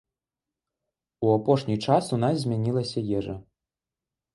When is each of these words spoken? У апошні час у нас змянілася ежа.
У 1.27 1.29
апошні 1.37 1.75
час 1.85 2.03
у 2.19 2.21
нас 2.25 2.35
змянілася 2.43 3.09
ежа. 3.23 3.41